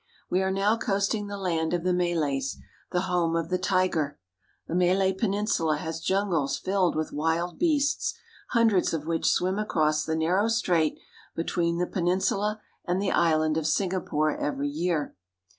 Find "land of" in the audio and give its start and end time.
1.37-1.83